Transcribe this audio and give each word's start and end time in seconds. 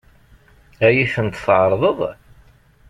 Ad 0.85 0.91
iyi-tent-tɛeṛḍeḍ? 0.93 1.99